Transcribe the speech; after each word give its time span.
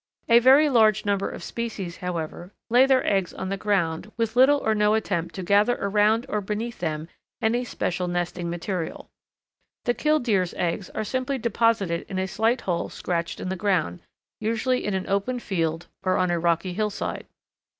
A 0.27 0.39
very 0.39 0.67
large 0.67 1.05
number 1.05 1.29
of 1.29 1.43
species, 1.43 1.97
however, 1.97 2.51
lay 2.71 2.87
their 2.87 3.05
eggs 3.05 3.35
on 3.35 3.49
the 3.49 3.55
ground 3.55 4.11
with 4.17 4.35
little 4.35 4.57
or 4.57 4.73
no 4.73 4.95
attempt 4.95 5.35
to 5.35 5.43
gather 5.43 5.75
around 5.79 6.25
or 6.27 6.41
beneath 6.41 6.79
them 6.79 7.07
any 7.39 7.63
special 7.63 8.07
nesting 8.07 8.49
material. 8.49 9.11
The 9.83 9.93
Killdeer's 9.93 10.55
eggs 10.55 10.89
are 10.95 11.03
simply 11.03 11.37
deposited 11.37 12.07
in 12.09 12.17
a 12.17 12.27
slight 12.27 12.61
hole 12.61 12.89
scratched 12.89 13.39
in 13.39 13.49
the 13.49 13.63
earth, 13.63 13.99
usually 14.39 14.85
in 14.85 14.95
an 14.95 15.07
open 15.07 15.39
field 15.39 15.85
or 16.01 16.17
on 16.17 16.31
a 16.31 16.39
rocky 16.39 16.73
hillside. 16.73 17.27